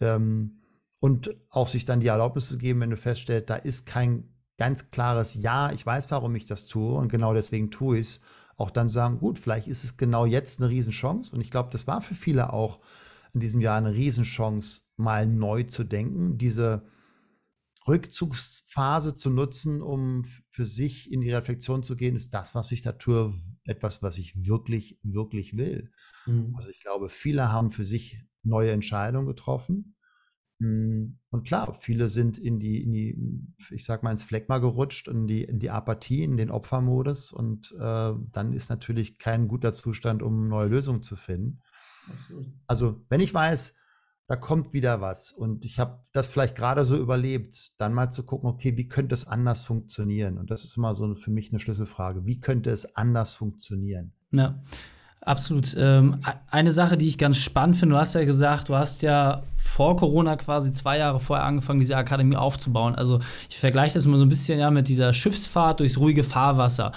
Ähm, 0.00 0.60
und 1.00 1.34
auch 1.50 1.66
sich 1.66 1.84
dann 1.84 1.98
die 1.98 2.06
Erlaubnis 2.06 2.48
zu 2.48 2.56
geben, 2.56 2.78
wenn 2.78 2.90
du 2.90 2.96
feststellst, 2.96 3.50
da 3.50 3.56
ist 3.56 3.84
kein 3.84 4.32
ganz 4.58 4.92
klares 4.92 5.34
Ja, 5.34 5.72
ich 5.72 5.84
weiß, 5.84 6.08
warum 6.12 6.36
ich 6.36 6.46
das 6.46 6.68
tue 6.68 6.94
und 6.94 7.10
genau 7.10 7.34
deswegen 7.34 7.72
tue 7.72 7.98
ich 7.98 8.06
es, 8.06 8.20
auch 8.56 8.70
dann 8.70 8.88
sagen, 8.88 9.18
gut, 9.18 9.40
vielleicht 9.40 9.66
ist 9.66 9.82
es 9.82 9.96
genau 9.96 10.24
jetzt 10.24 10.60
eine 10.60 10.70
Riesenchance. 10.70 11.34
Und 11.34 11.40
ich 11.40 11.50
glaube, 11.50 11.70
das 11.72 11.88
war 11.88 12.00
für 12.00 12.14
viele 12.14 12.52
auch 12.52 12.78
in 13.34 13.40
diesem 13.40 13.60
Jahr 13.60 13.78
eine 13.78 13.94
Riesenchance, 13.94 14.82
mal 14.96 15.26
neu 15.26 15.64
zu 15.64 15.84
denken, 15.84 16.38
diese 16.38 16.86
Rückzugsphase 17.86 19.14
zu 19.14 19.30
nutzen, 19.30 19.80
um 19.80 20.24
für 20.48 20.66
sich 20.66 21.10
in 21.10 21.22
die 21.22 21.32
Reflexion 21.32 21.82
zu 21.82 21.96
gehen, 21.96 22.16
ist 22.16 22.34
das, 22.34 22.54
was 22.54 22.70
ich 22.70 22.82
da 22.82 22.92
tue, 22.92 23.32
etwas, 23.64 24.02
was 24.02 24.18
ich 24.18 24.46
wirklich, 24.46 24.98
wirklich 25.02 25.56
will. 25.56 25.90
Mhm. 26.26 26.54
Also 26.54 26.68
ich 26.68 26.80
glaube, 26.80 27.08
viele 27.08 27.50
haben 27.50 27.70
für 27.70 27.84
sich 27.84 28.22
neue 28.42 28.72
Entscheidungen 28.72 29.26
getroffen. 29.26 29.96
Hm, 30.60 31.18
und 31.30 31.46
klar, 31.46 31.72
viele 31.74 32.10
sind 32.10 32.36
in 32.36 32.58
die, 32.58 32.82
in 32.82 32.92
die, 32.92 33.16
ich 33.70 33.84
sag 33.84 34.02
mal, 34.02 34.12
ins 34.12 34.24
Fleckma 34.24 34.58
gerutscht, 34.58 35.08
in 35.08 35.26
die, 35.26 35.44
in 35.44 35.58
die 35.58 35.70
Apathie, 35.70 36.24
in 36.24 36.36
den 36.36 36.50
Opfermodus. 36.50 37.32
Und 37.32 37.72
äh, 37.80 38.12
dann 38.32 38.52
ist 38.52 38.68
natürlich 38.68 39.18
kein 39.18 39.48
guter 39.48 39.72
Zustand, 39.72 40.22
um 40.22 40.48
neue 40.48 40.68
Lösungen 40.68 41.02
zu 41.02 41.16
finden. 41.16 41.62
Also, 42.66 43.00
wenn 43.08 43.20
ich 43.20 43.32
weiß, 43.32 43.76
da 44.28 44.36
kommt 44.36 44.74
wieder 44.74 45.00
was 45.00 45.32
und 45.32 45.64
ich 45.64 45.78
habe 45.78 46.00
das 46.12 46.28
vielleicht 46.28 46.54
gerade 46.54 46.84
so 46.84 46.96
überlebt, 46.96 47.72
dann 47.78 47.94
mal 47.94 48.10
zu 48.10 48.26
gucken, 48.26 48.48
okay, 48.48 48.76
wie 48.76 48.86
könnte 48.86 49.14
es 49.14 49.26
anders 49.26 49.64
funktionieren? 49.64 50.36
Und 50.36 50.50
das 50.50 50.64
ist 50.64 50.76
immer 50.76 50.94
so 50.94 51.14
für 51.14 51.30
mich 51.30 51.50
eine 51.50 51.60
Schlüsselfrage. 51.60 52.26
Wie 52.26 52.38
könnte 52.38 52.70
es 52.70 52.94
anders 52.94 53.34
funktionieren? 53.34 54.12
Ja. 54.30 54.62
Absolut. 55.20 55.74
Ähm, 55.76 56.20
eine 56.50 56.72
Sache, 56.72 56.96
die 56.96 57.06
ich 57.06 57.18
ganz 57.18 57.38
spannend 57.38 57.76
finde, 57.76 57.96
du 57.96 58.00
hast 58.00 58.14
ja 58.14 58.24
gesagt, 58.24 58.68
du 58.68 58.76
hast 58.76 59.02
ja 59.02 59.42
vor 59.56 59.96
Corona 59.96 60.36
quasi 60.36 60.72
zwei 60.72 60.98
Jahre 60.98 61.20
vorher 61.20 61.44
angefangen, 61.44 61.80
diese 61.80 61.96
Akademie 61.96 62.36
aufzubauen. 62.36 62.94
Also 62.94 63.20
ich 63.50 63.58
vergleiche 63.58 63.94
das 63.94 64.06
mal 64.06 64.16
so 64.16 64.24
ein 64.24 64.30
bisschen 64.30 64.58
ja 64.58 64.70
mit 64.70 64.88
dieser 64.88 65.12
Schiffsfahrt 65.12 65.80
durchs 65.80 65.98
ruhige 65.98 66.24
Fahrwasser. 66.24 66.92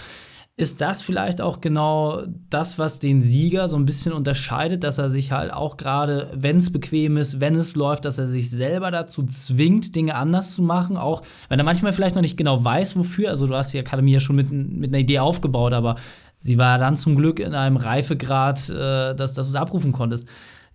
Ist 0.57 0.81
das 0.81 1.01
vielleicht 1.01 1.41
auch 1.41 1.61
genau 1.61 2.23
das, 2.49 2.77
was 2.77 2.99
den 2.99 3.21
Sieger 3.21 3.69
so 3.69 3.77
ein 3.77 3.85
bisschen 3.85 4.11
unterscheidet, 4.11 4.83
dass 4.83 4.97
er 4.97 5.09
sich 5.09 5.31
halt 5.31 5.51
auch 5.51 5.77
gerade, 5.77 6.29
wenn 6.35 6.57
es 6.57 6.71
bequem 6.71 7.17
ist, 7.17 7.39
wenn 7.39 7.55
es 7.55 7.75
läuft, 7.75 8.05
dass 8.05 8.19
er 8.19 8.27
sich 8.27 8.49
selber 8.49 8.91
dazu 8.91 9.25
zwingt, 9.25 9.95
Dinge 9.95 10.15
anders 10.15 10.53
zu 10.53 10.61
machen, 10.61 10.97
auch 10.97 11.23
wenn 11.49 11.57
er 11.57 11.65
manchmal 11.65 11.93
vielleicht 11.93 12.15
noch 12.15 12.21
nicht 12.21 12.37
genau 12.37 12.63
weiß, 12.63 12.97
wofür. 12.97 13.29
Also 13.29 13.47
du 13.47 13.55
hast 13.55 13.73
die 13.73 13.79
Akademie 13.79 14.11
ja 14.11 14.19
schon 14.19 14.35
mit, 14.35 14.51
mit 14.51 14.89
einer 14.89 14.99
Idee 14.99 15.19
aufgebaut, 15.19 15.73
aber 15.73 15.95
sie 16.37 16.57
war 16.57 16.77
dann 16.77 16.97
zum 16.97 17.15
Glück 17.15 17.39
in 17.39 17.55
einem 17.55 17.77
Reifegrad, 17.77 18.69
äh, 18.69 19.15
dass, 19.15 19.33
dass 19.33 19.47
du 19.47 19.51
es 19.51 19.55
abrufen 19.55 19.93
konntest. 19.93 20.27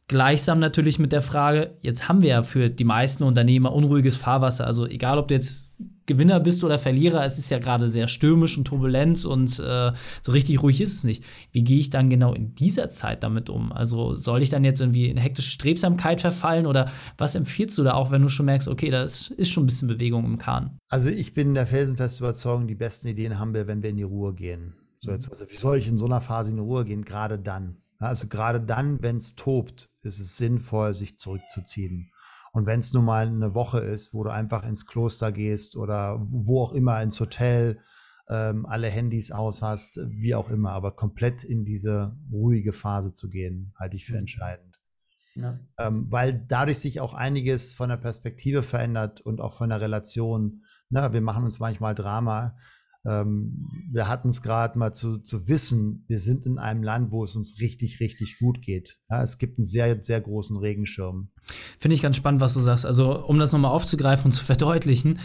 Gleichsam 0.08 0.58
natürlich 0.58 0.98
mit 0.98 1.12
der 1.12 1.22
Frage, 1.22 1.76
jetzt 1.82 2.08
haben 2.08 2.22
wir 2.22 2.30
ja 2.30 2.42
für 2.42 2.70
die 2.70 2.84
meisten 2.84 3.24
Unternehmer 3.24 3.72
unruhiges 3.72 4.16
Fahrwasser. 4.16 4.66
Also 4.66 4.86
egal, 4.86 5.18
ob 5.18 5.28
du 5.28 5.34
jetzt 5.34 5.65
Gewinner 6.06 6.40
bist 6.40 6.64
oder 6.64 6.78
Verlierer, 6.78 7.24
es 7.24 7.38
ist 7.38 7.50
ja 7.50 7.58
gerade 7.58 7.88
sehr 7.88 8.08
stürmisch 8.08 8.56
und 8.56 8.64
turbulent 8.64 9.24
und 9.24 9.58
äh, 9.58 9.92
so 10.22 10.32
richtig 10.32 10.62
ruhig 10.62 10.80
ist 10.80 10.94
es 10.94 11.04
nicht. 11.04 11.24
Wie 11.52 11.64
gehe 11.64 11.78
ich 11.78 11.90
dann 11.90 12.08
genau 12.08 12.32
in 12.32 12.54
dieser 12.54 12.88
Zeit 12.88 13.22
damit 13.22 13.50
um? 13.50 13.72
Also 13.72 14.16
soll 14.16 14.42
ich 14.42 14.50
dann 14.50 14.64
jetzt 14.64 14.80
irgendwie 14.80 15.08
in 15.08 15.16
hektische 15.16 15.50
Strebsamkeit 15.50 16.20
verfallen 16.20 16.66
oder 16.66 16.90
was 17.18 17.34
empfiehlst 17.34 17.76
du 17.78 17.84
da 17.84 17.94
auch, 17.94 18.10
wenn 18.10 18.22
du 18.22 18.28
schon 18.28 18.46
merkst, 18.46 18.68
okay, 18.68 18.90
da 18.90 19.02
ist, 19.02 19.34
schon 19.46 19.64
ein 19.64 19.66
bisschen 19.66 19.88
Bewegung 19.88 20.24
im 20.24 20.38
Kahn? 20.38 20.78
Also 20.88 21.10
ich 21.10 21.32
bin 21.34 21.54
der 21.54 21.66
felsenfest 21.66 22.20
Überzeugung, 22.20 22.66
die 22.66 22.74
besten 22.74 23.08
Ideen 23.08 23.38
haben 23.38 23.54
wir, 23.54 23.66
wenn 23.66 23.82
wir 23.82 23.90
in 23.90 23.96
die 23.96 24.02
Ruhe 24.02 24.34
gehen. 24.34 24.74
So 25.00 25.10
jetzt, 25.10 25.30
also 25.30 25.44
wie 25.50 25.56
soll 25.56 25.78
ich 25.78 25.88
in 25.88 25.98
so 25.98 26.06
einer 26.06 26.20
Phase 26.20 26.50
in 26.50 26.56
die 26.56 26.62
Ruhe 26.62 26.84
gehen? 26.84 27.04
Gerade 27.04 27.38
dann. 27.38 27.76
Also 27.98 28.28
gerade 28.28 28.60
dann, 28.60 29.02
wenn 29.02 29.16
es 29.16 29.36
tobt, 29.36 29.90
ist 30.02 30.20
es 30.20 30.36
sinnvoll, 30.36 30.94
sich 30.94 31.16
zurückzuziehen. 31.16 32.10
Und 32.56 32.64
wenn 32.64 32.80
es 32.80 32.94
nun 32.94 33.04
mal 33.04 33.26
eine 33.26 33.54
Woche 33.54 33.80
ist, 33.80 34.14
wo 34.14 34.24
du 34.24 34.30
einfach 34.32 34.66
ins 34.66 34.86
Kloster 34.86 35.30
gehst 35.30 35.76
oder 35.76 36.18
wo 36.22 36.62
auch 36.62 36.72
immer 36.72 37.02
ins 37.02 37.20
Hotel, 37.20 37.78
ähm, 38.30 38.64
alle 38.64 38.88
Handys 38.88 39.30
aus 39.30 39.60
hast, 39.60 40.00
wie 40.08 40.34
auch 40.34 40.48
immer, 40.48 40.70
aber 40.70 40.96
komplett 40.96 41.44
in 41.44 41.66
diese 41.66 42.16
ruhige 42.32 42.72
Phase 42.72 43.12
zu 43.12 43.28
gehen, 43.28 43.74
halte 43.78 43.96
ich 43.96 44.06
für 44.06 44.14
mhm. 44.14 44.20
entscheidend. 44.20 44.80
Ja. 45.34 45.58
Ähm, 45.78 46.06
weil 46.08 46.46
dadurch 46.48 46.78
sich 46.78 46.98
auch 47.02 47.12
einiges 47.12 47.74
von 47.74 47.90
der 47.90 47.98
Perspektive 47.98 48.62
verändert 48.62 49.20
und 49.20 49.42
auch 49.42 49.52
von 49.52 49.68
der 49.68 49.82
Relation. 49.82 50.62
Na, 50.88 51.12
wir 51.12 51.20
machen 51.20 51.44
uns 51.44 51.58
manchmal 51.58 51.94
Drama 51.94 52.56
ähm, 53.06 53.68
wir 53.90 54.08
hatten 54.08 54.30
es 54.30 54.42
gerade 54.42 54.78
mal 54.78 54.92
zu, 54.92 55.18
zu 55.18 55.48
wissen, 55.48 56.04
wir 56.08 56.18
sind 56.18 56.44
in 56.44 56.58
einem 56.58 56.82
Land, 56.82 57.12
wo 57.12 57.22
es 57.22 57.36
uns 57.36 57.60
richtig, 57.60 58.00
richtig 58.00 58.38
gut 58.38 58.62
geht. 58.62 58.98
Ja, 59.08 59.22
es 59.22 59.38
gibt 59.38 59.58
einen 59.58 59.64
sehr, 59.64 60.02
sehr 60.02 60.20
großen 60.20 60.56
Regenschirm. 60.56 61.28
Finde 61.78 61.94
ich 61.94 62.02
ganz 62.02 62.16
spannend, 62.16 62.40
was 62.40 62.54
du 62.54 62.60
sagst. 62.60 62.84
Also, 62.84 63.24
um 63.26 63.38
das 63.38 63.52
nochmal 63.52 63.70
aufzugreifen 63.70 64.26
und 64.26 64.32
zu 64.32 64.44
verdeutlichen, 64.44 65.20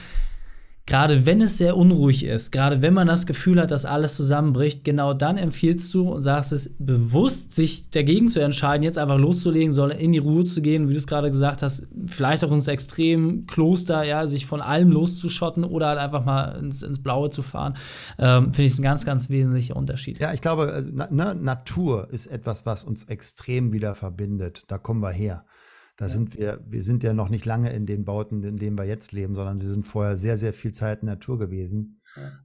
gerade 0.86 1.26
wenn 1.26 1.42
es 1.42 1.58
sehr 1.58 1.78
unruhig 1.78 2.26
ist, 2.26 2.52
gerade 2.52 2.82
wenn 2.82 2.94
man 2.94 3.08
das 3.08 3.26
Gefühl 3.26 3.62
hat, 3.62 3.72
dass 3.72 3.86
alles 3.86 4.16
zusammenbricht, 4.16 4.84
genau 4.84 5.14
dann 5.14 5.38
empfiehlst 5.38 5.94
du 5.94 6.10
und 6.10 6.22
sagst 6.22 6.52
es 6.52 6.76
bewusst, 6.80 7.54
sich 7.54 7.90
dagegen 7.92 8.30
zu 8.30 8.40
entscheiden, 8.40 8.84
jetzt 8.84 8.98
einfach 8.98 9.18
loszulegen, 9.18 9.74
sondern 9.74 10.00
in 10.00 10.12
die 10.12 10.18
Ruhe 10.18 10.44
zu 10.44 10.62
gehen, 10.62 10.90
wie 10.90 10.94
du 10.94 11.00
es 11.00 11.08
gerade 11.08 11.30
gesagt 11.30 11.62
hast, 11.62 11.88
vielleicht 12.08 12.44
auch 12.44 12.52
ins 12.52 12.68
Extremkloster, 12.68 14.04
ja, 14.04 14.26
sich 14.28 14.46
von 14.46 14.62
allem 14.62 14.92
loszuschotten 14.92 15.64
oder 15.64 15.88
halt 15.88 16.00
einfach 16.00 16.26
mal 16.26 16.58
ins, 16.60 16.82
ins 16.82 17.02
Blaue 17.02 17.30
zu 17.30 17.44
fahren, 17.44 17.78
ähm, 18.18 18.54
finde 18.54 18.64
ich 18.64 18.78
ein 18.80 18.84
ganz, 18.84 19.06
ganz 19.06 19.30
wesentlicher 19.30 19.76
Unterschied. 19.76 20.20
Ja, 20.20 20.34
ich 20.34 20.42
glaube, 20.42 20.72
also, 20.74 20.90
na, 20.94 21.08
ne, 21.12 21.36
Natur 21.36 22.10
ist 22.12 22.28
etwas, 22.28 22.66
was 22.66 22.84
uns 22.84 23.04
extrem 23.06 23.72
wieder 23.72 23.96
verbindet. 23.96 24.64
Da 24.68 24.78
kommen 24.78 25.02
wir 25.02 25.12
her. 25.12 25.46
Da 26.02 26.08
ja. 26.08 26.14
sind 26.14 26.36
wir, 26.36 26.60
wir 26.68 26.82
sind 26.82 27.04
ja 27.04 27.14
noch 27.14 27.30
nicht 27.30 27.46
lange 27.46 27.72
in 27.72 27.86
den 27.86 28.06
Bauten, 28.06 28.44
in 28.44 28.58
denen 28.58 28.76
wir 28.76 28.86
jetzt 28.86 29.12
leben, 29.12 29.36
sondern 29.36 29.62
wir 29.62 29.70
sind 29.70 29.86
vorher 29.86 30.18
sehr, 30.18 30.36
sehr 30.36 30.52
viel 30.52 30.72
Zeit 30.72 31.02
in 31.02 31.06
der 31.06 31.18
Natur 31.18 31.38
gewesen. 31.38 32.00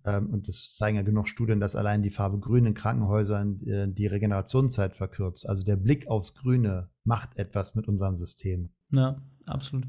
Ja. 0.05 0.19
Ähm, 0.19 0.29
und 0.29 0.47
das 0.47 0.75
zeigen 0.75 0.99
ja 0.99 1.03
genug 1.03 1.27
Studien, 1.27 1.59
dass 1.59 1.75
allein 1.75 2.03
die 2.03 2.11
Farbe 2.11 2.39
Grün 2.39 2.67
in 2.67 2.75
Krankenhäusern 2.75 3.63
äh, 3.63 3.89
die 3.89 4.09
Regenerationszeit 4.09 4.95
verkürzt. 4.95 5.49
Also 5.49 5.65
der 5.65 5.77
Blick 5.77 6.07
aufs 6.07 6.35
Grüne 6.35 6.91
macht 7.05 7.39
etwas 7.39 7.75
mit 7.75 7.89
unserem 7.89 8.19
System. 8.19 8.75
Ja, 8.95 9.23
absolut. 9.47 9.87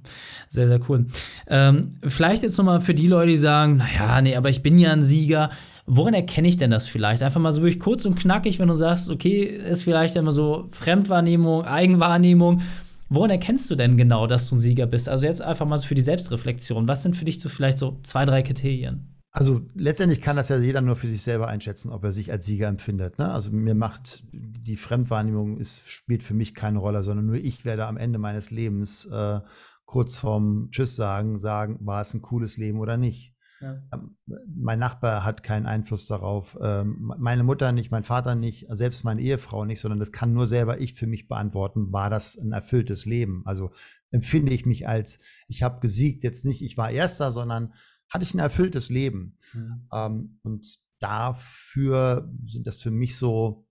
Sehr, 0.48 0.68
sehr 0.68 0.80
cool. 0.88 1.06
Ähm, 1.48 2.00
vielleicht 2.04 2.44
jetzt 2.44 2.58
nochmal 2.58 2.80
für 2.80 2.94
die 2.94 3.08
Leute, 3.08 3.32
die 3.32 3.36
sagen, 3.36 3.76
naja, 3.76 4.22
nee, 4.22 4.38
aber 4.38 4.50
ich 4.50 4.64
bin 4.64 4.80
ja 4.80 4.94
ein 4.94 5.04
Sieger. 5.04 5.50
Woran 5.86 6.14
erkenne 6.14 6.48
ich 6.48 6.56
denn 6.56 6.72
das 6.72 6.88
vielleicht? 6.88 7.22
Einfach 7.22 7.42
mal 7.42 7.52
so 7.52 7.64
wirklich 7.64 7.82
kurz 7.82 8.06
und 8.06 8.16
knackig, 8.16 8.60
wenn 8.60 8.70
du 8.70 8.76
sagst, 8.76 9.10
okay, 9.10 9.42
ist 9.42 9.84
vielleicht 9.84 10.16
immer 10.16 10.32
so 10.32 10.70
Fremdwahrnehmung, 10.72 11.66
Eigenwahrnehmung. 11.66 12.62
Woran 13.10 13.30
erkennst 13.30 13.70
du 13.70 13.76
denn 13.76 13.98
genau, 13.98 14.28
dass 14.28 14.50
du 14.50 14.56
ein 14.56 14.60
Sieger 14.60 14.86
bist? 14.86 15.08
Also 15.08 15.26
jetzt 15.26 15.42
einfach 15.42 15.66
mal 15.66 15.80
für 15.80 15.96
die 15.96 16.02
Selbstreflexion. 16.02 16.88
Was 16.88 17.04
sind 17.04 17.16
für 17.16 17.26
dich 17.26 17.40
so 17.40 17.50
vielleicht 17.50 17.78
so 17.78 18.00
zwei, 18.04 18.26
drei 18.26 18.44
Kriterien? 18.44 19.14
Also 19.32 19.62
letztendlich 19.76 20.22
kann 20.22 20.36
das 20.36 20.50
ja 20.50 20.58
jeder 20.58 20.82
nur 20.82 20.96
für 20.96 21.08
sich 21.08 21.22
selber 21.22 21.48
einschätzen, 21.48 21.92
ob 21.92 22.04
er 22.04 22.12
sich 22.12 22.32
als 22.32 22.46
Sieger 22.46 22.68
empfindet. 22.68 23.20
Ne? 23.20 23.32
Also 23.32 23.52
mir 23.52 23.76
macht 23.76 24.24
die 24.32 24.78
Fremdwahrnehmung 24.78 25.58
ist, 25.58 25.90
spielt 25.90 26.24
für 26.24 26.34
mich 26.34 26.56
keine 26.56 26.80
Rolle, 26.80 27.04
sondern 27.04 27.28
nur 27.28 27.36
ich 27.36 27.64
werde 27.64 27.86
am 27.86 27.98
Ende 27.98 28.20
meines 28.20 28.50
Lebens 28.52 29.06
äh, 29.06 29.40
kurz 29.86 30.18
vorm 30.18 30.70
Tschüss 30.72 30.96
sagen, 30.96 31.38
sagen, 31.38 31.78
war 31.82 32.02
es 32.02 32.14
ein 32.14 32.22
cooles 32.22 32.58
Leben 32.58 32.80
oder 32.80 32.98
nicht. 32.98 33.37
Ja. 33.60 33.82
Ähm, 33.94 34.18
mein 34.56 34.80
Nachbar 34.80 35.24
hat 35.24 35.44
keinen 35.44 35.66
Einfluss 35.66 36.08
darauf, 36.08 36.58
ähm, 36.62 37.12
meine 37.18 37.44
Mutter 37.44 37.72
nicht, 37.72 37.92
mein 37.92 38.04
Vater 38.04 38.36
nicht, 38.36 38.68
selbst 38.70 39.04
meine 39.04 39.22
Ehefrau 39.22 39.66
nicht, 39.66 39.80
sondern 39.80 40.00
das 40.00 40.12
kann 40.12 40.34
nur 40.34 40.48
selber 40.48 40.80
ich 40.80 40.94
für 40.94 41.08
mich 41.08 41.28
beantworten, 41.28 41.92
war 41.92 42.10
das 42.10 42.38
ein 42.38 42.52
erfülltes 42.52 43.06
Leben? 43.06 43.42
Also 43.46 43.72
empfinde 44.12 44.54
ich 44.54 44.66
mich 44.66 44.88
als, 44.88 45.20
ich 45.48 45.64
habe 45.64 45.80
gesiegt, 45.80 46.24
jetzt 46.24 46.46
nicht, 46.46 46.62
ich 46.62 46.78
war 46.78 46.92
Erster, 46.92 47.32
sondern 47.32 47.74
hatte 48.10 48.24
ich 48.24 48.34
ein 48.34 48.40
erfülltes 48.40 48.90
Leben. 48.90 49.38
Mhm. 49.54 49.88
Ähm, 49.92 50.40
und 50.44 50.80
dafür 51.00 52.32
sind 52.44 52.68
das 52.68 52.78
für 52.78 52.92
mich 52.92 53.18
so, 53.18 53.68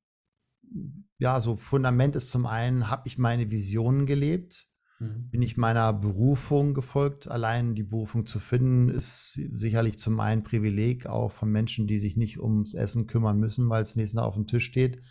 ja, 1.19 1.41
so 1.41 1.57
Fundament 1.57 2.17
ist 2.17 2.31
zum 2.31 2.47
einen, 2.47 2.91
habe 2.91 3.07
ich 3.07 3.19
meine 3.19 3.51
Visionen 3.51 4.07
gelebt, 4.07 4.67
Mhm. 4.99 5.29
Bin 5.31 5.43
ich 5.43 5.57
meiner 5.57 5.93
Berufung 5.93 6.75
gefolgt. 6.75 7.29
Allein 7.29 7.75
die 7.75 7.83
Berufung 7.83 8.27
zu 8.27 8.39
finden, 8.39 8.89
ist 8.89 9.35
sicherlich 9.55 9.99
zum 9.99 10.19
einen 10.21 10.43
Privileg 10.43 11.07
auch 11.07 11.33
von 11.33 11.51
Menschen, 11.51 11.87
die 11.87 11.99
sich 11.99 12.17
nicht 12.17 12.41
ums 12.41 12.75
Essen 12.75 13.07
kümmern 13.07 13.39
müssen, 13.39 13.69
weil 13.69 13.83
es 13.83 13.97
nächstes 13.97 14.17
Mal 14.17 14.27
auf 14.27 14.35
dem 14.35 14.47
Tisch 14.47 14.65
steht. 14.65 15.03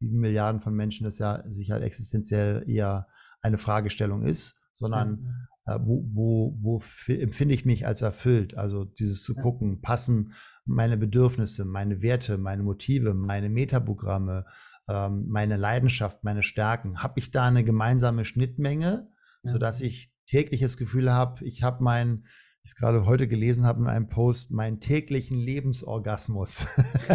Wie 0.00 0.08
Milliarden 0.08 0.60
von 0.60 0.74
Menschen 0.74 1.04
das 1.04 1.18
ja 1.18 1.42
sicher 1.46 1.80
existenziell 1.80 2.64
eher 2.66 3.06
eine 3.40 3.58
Fragestellung 3.58 4.22
ist, 4.22 4.62
sondern 4.72 5.10
mhm. 5.10 5.46
äh, 5.66 5.78
wo, 5.82 6.04
wo, 6.10 6.58
wo 6.60 6.82
empfinde 7.08 7.54
ich 7.54 7.66
mich 7.66 7.86
als 7.86 8.02
erfüllt? 8.02 8.56
Also 8.56 8.84
dieses 8.84 9.22
zu 9.22 9.34
gucken, 9.34 9.82
passen 9.82 10.32
meine 10.64 10.96
Bedürfnisse, 10.96 11.66
meine 11.66 12.00
Werte, 12.00 12.38
meine 12.38 12.62
Motive, 12.62 13.12
meine 13.12 13.50
Metaprogramme, 13.50 14.46
ähm, 14.88 15.26
meine 15.28 15.58
Leidenschaft, 15.58 16.24
meine 16.24 16.42
Stärken. 16.42 17.02
Habe 17.02 17.20
ich 17.20 17.30
da 17.30 17.46
eine 17.46 17.64
gemeinsame 17.64 18.24
Schnittmenge? 18.24 19.08
So 19.44 19.58
dass 19.58 19.80
ich 19.80 20.10
tägliches 20.26 20.76
Gefühl 20.76 21.12
habe, 21.12 21.44
ich 21.44 21.62
habe 21.62 21.82
mein, 21.82 22.24
ich 22.62 22.70
es 22.70 22.74
gerade 22.76 23.04
heute 23.06 23.28
gelesen 23.28 23.66
habe 23.66 23.82
in 23.82 23.88
einem 23.88 24.08
Post, 24.08 24.50
meinen 24.50 24.80
täglichen 24.80 25.38
Lebensorgasmus. 25.38 26.66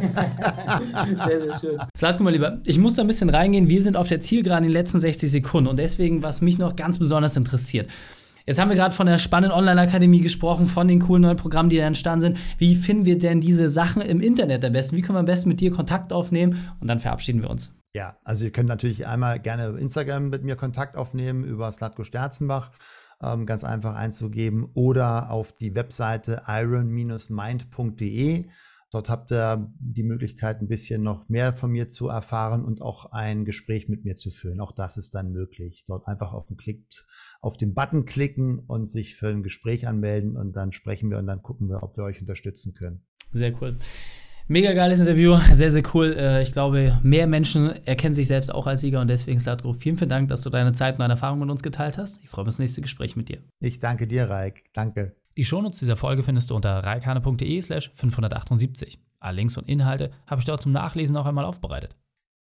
sehr, 1.27 1.41
sehr 1.41 1.59
schön. 1.59 1.79
Sag 1.95 2.19
mal 2.19 2.29
lieber, 2.29 2.61
ich 2.65 2.77
muss 2.77 2.93
da 2.93 3.01
ein 3.01 3.07
bisschen 3.07 3.29
reingehen. 3.29 3.67
Wir 3.67 3.81
sind 3.81 3.97
auf 3.97 4.07
der 4.07 4.19
Zielgeraden 4.19 4.65
in 4.65 4.69
den 4.69 4.73
letzten 4.73 4.99
60 4.99 5.29
Sekunden 5.29 5.67
und 5.67 5.79
deswegen, 5.79 6.21
was 6.21 6.41
mich 6.41 6.57
noch 6.59 6.75
ganz 6.75 6.99
besonders 6.99 7.35
interessiert. 7.35 7.89
Jetzt 8.45 8.59
haben 8.59 8.69
wir 8.69 8.75
gerade 8.75 8.95
von 8.95 9.05
der 9.05 9.17
spannenden 9.19 9.57
Online-Akademie 9.57 10.21
gesprochen, 10.21 10.65
von 10.65 10.87
den 10.87 10.99
coolen 10.99 11.21
neuen 11.21 11.37
Programmen, 11.37 11.69
die 11.69 11.77
da 11.77 11.85
entstanden 11.85 12.21
sind. 12.21 12.39
Wie 12.57 12.75
finden 12.75 13.05
wir 13.05 13.17
denn 13.17 13.41
diese 13.41 13.69
Sachen 13.69 14.01
im 14.01 14.21
Internet 14.21 14.65
am 14.65 14.73
besten? 14.73 14.97
Wie 14.97 15.01
können 15.01 15.15
wir 15.15 15.19
am 15.19 15.25
besten 15.25 15.49
mit 15.49 15.59
dir 15.59 15.69
Kontakt 15.71 16.11
aufnehmen? 16.11 16.57
Und 16.79 16.87
dann 16.87 16.99
verabschieden 16.99 17.41
wir 17.41 17.49
uns. 17.49 17.78
Ja, 17.93 18.17
also 18.23 18.45
ihr 18.45 18.51
könnt 18.51 18.69
natürlich 18.69 19.07
einmal 19.07 19.39
gerne 19.39 19.77
Instagram 19.79 20.29
mit 20.29 20.43
mir 20.43 20.55
Kontakt 20.55 20.95
aufnehmen 20.95 21.43
über 21.43 21.71
Slatko 21.71 22.03
Sterzenbach, 22.03 22.71
ähm, 23.21 23.47
ganz 23.47 23.63
einfach 23.63 23.95
einzugeben 23.95 24.69
oder 24.75 25.31
auf 25.31 25.53
die 25.53 25.73
Webseite 25.73 26.43
iron-mind.de. 26.45 27.25
Dort 28.91 29.09
habt 29.09 29.31
ihr 29.31 29.71
die 29.79 30.03
Möglichkeit, 30.03 30.61
ein 30.61 30.67
bisschen 30.67 31.03
noch 31.03 31.29
mehr 31.29 31.53
von 31.53 31.71
mir 31.71 31.87
zu 31.87 32.07
erfahren 32.07 32.65
und 32.65 32.81
auch 32.81 33.11
ein 33.11 33.45
Gespräch 33.45 33.87
mit 33.87 34.03
mir 34.03 34.15
zu 34.15 34.31
führen. 34.31 34.59
Auch 34.59 34.71
das 34.71 34.97
ist 34.97 35.13
dann 35.13 35.31
möglich. 35.31 35.83
Dort 35.87 36.07
einfach 36.07 36.33
auf 36.33 36.45
den 36.45 36.57
Klick, 36.57 36.85
auf 37.39 37.55
den 37.57 37.75
Button 37.75 38.05
klicken 38.05 38.57
und 38.59 38.89
sich 38.89 39.15
für 39.15 39.27
ein 39.27 39.43
Gespräch 39.43 39.87
anmelden 39.87 40.35
und 40.35 40.55
dann 40.55 40.71
sprechen 40.71 41.11
wir 41.11 41.19
und 41.19 41.27
dann 41.27 41.43
gucken 41.43 41.69
wir, 41.69 41.83
ob 41.83 41.97
wir 41.97 42.03
euch 42.03 42.19
unterstützen 42.19 42.73
können. 42.73 43.03
Sehr 43.31 43.53
cool. 43.61 43.77
Mega 44.51 44.73
geiles 44.73 44.99
Interview, 44.99 45.37
sehr, 45.51 45.69
sehr 45.69 45.83
cool. 45.93 46.15
Äh, 46.17 46.41
ich 46.41 46.53
glaube, 46.53 46.99
mehr 47.03 47.27
Menschen 47.27 47.69
erkennen 47.85 48.15
sich 48.15 48.25
selbst 48.25 48.51
auch 48.51 48.65
als 48.65 48.81
Sieger 48.81 48.99
und 48.99 49.07
deswegen, 49.07 49.39
Slatko, 49.39 49.73
vielen, 49.73 49.95
vielen 49.95 50.09
Dank, 50.09 50.27
dass 50.29 50.41
du 50.41 50.49
deine 50.49 50.71
Zeit 50.71 50.95
und 50.95 51.01
deine 51.01 51.13
Erfahrungen 51.13 51.41
mit 51.41 51.51
uns 51.51 51.61
geteilt 51.61 51.99
hast. 51.99 52.19
Ich 52.23 52.29
freue 52.29 52.45
mich 52.45 52.47
auf 52.47 52.55
das 52.55 52.59
nächste 52.59 52.81
Gespräch 52.81 53.15
mit 53.15 53.29
dir. 53.29 53.43
Ich 53.59 53.77
danke 53.77 54.07
dir, 54.07 54.27
Raik. 54.27 54.63
Danke. 54.73 55.15
Die 55.37 55.45
Shownotes 55.45 55.77
dieser 55.77 55.95
Folge 55.95 56.23
findest 56.23 56.49
du 56.49 56.55
unter 56.55 56.83
reikane.de 56.83 57.61
slash 57.61 57.91
578. 57.93 58.99
Alle 59.19 59.35
Links 59.35 59.55
und 59.55 59.69
Inhalte 59.69 60.09
habe 60.25 60.41
ich 60.41 60.45
dort 60.45 60.63
zum 60.63 60.71
Nachlesen 60.71 61.15
auch 61.15 61.27
einmal 61.27 61.45
aufbereitet. 61.45 61.95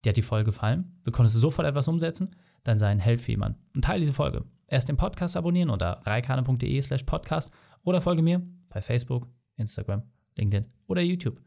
Dir 0.05 0.11
hat 0.11 0.17
die 0.17 0.21
Folge 0.21 0.51
gefallen? 0.51 1.01
Du 1.03 1.11
konntest 1.11 1.35
sofort 1.35 1.67
etwas 1.67 1.89
umsetzen? 1.89 2.37
Dann 2.63 2.79
sei 2.79 2.87
ein 2.87 2.99
Held 2.99 3.19
für 3.19 3.31
jemanden 3.31 3.59
und 3.75 3.83
teile 3.83 3.99
diese 3.99 4.13
Folge. 4.13 4.45
Erst 4.67 4.87
den 4.87 4.95
Podcast 4.95 5.35
abonnieren 5.35 5.69
unter 5.69 5.99
reikane.de 6.05 6.81
slash 6.81 7.03
podcast 7.03 7.51
oder 7.83 7.99
folge 7.99 8.21
mir 8.21 8.41
bei 8.69 8.81
Facebook, 8.81 9.27
Instagram, 9.57 10.03
LinkedIn 10.37 10.71
oder 10.87 11.01
YouTube 11.01 11.46